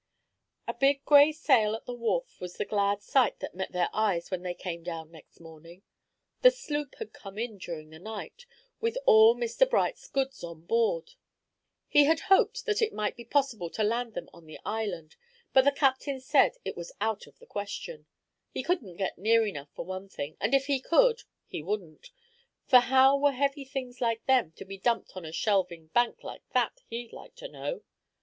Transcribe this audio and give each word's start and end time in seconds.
A 0.67 0.73
big 0.73 1.05
gray 1.05 1.31
sail 1.31 1.75
at 1.75 1.85
the 1.85 1.93
wharf 1.93 2.39
was 2.41 2.57
the 2.57 2.65
glad 2.65 3.03
sight 3.03 3.39
that 3.39 3.53
met 3.53 3.71
their 3.71 3.91
eyes 3.93 4.31
when 4.31 4.41
they 4.41 4.55
came 4.55 4.81
down 4.81 5.11
next 5.11 5.39
morning. 5.39 5.83
The 6.41 6.49
sloop 6.49 6.95
had 6.97 7.13
come 7.13 7.37
in 7.37 7.59
during 7.59 7.91
the 7.91 7.99
night, 7.99 8.47
with 8.79 8.97
all 9.05 9.35
Mr. 9.35 9.69
Bright's 9.69 10.07
goods 10.07 10.43
on 10.43 10.61
board. 10.61 11.11
He 11.87 12.05
had 12.05 12.21
hoped 12.31 12.65
that 12.65 12.81
it 12.81 12.93
might 12.95 13.15
be 13.15 13.23
possible 13.23 13.69
to 13.69 13.83
land 13.83 14.15
them 14.15 14.27
on 14.33 14.47
the 14.47 14.59
island, 14.65 15.17
but 15.53 15.65
the 15.65 15.71
captain 15.71 16.19
said 16.19 16.53
it 16.65 16.75
was 16.75 16.91
out 16.99 17.27
of 17.27 17.37
the 17.37 17.45
question; 17.45 18.07
he 18.49 18.63
couldn't 18.63 18.95
get 18.95 19.19
near 19.19 19.45
enough, 19.45 19.69
for 19.75 19.85
one 19.85 20.09
thing, 20.09 20.35
and 20.41 20.55
if 20.55 20.65
he 20.65 20.79
could, 20.79 21.21
he 21.45 21.61
wouldn't; 21.61 22.09
for 22.65 22.79
how 22.79 23.15
were 23.15 23.33
heavy 23.33 23.65
things 23.65 24.01
like 24.01 24.25
them 24.25 24.51
to 24.53 24.65
be 24.65 24.79
dumped 24.79 25.15
on 25.15 25.25
a 25.25 25.31
shelvin' 25.31 25.91
bank 25.93 26.23
like 26.23 26.41
that, 26.53 26.81
he'd 26.87 27.13
like 27.13 27.35
to 27.35 27.47
know? 27.47 27.83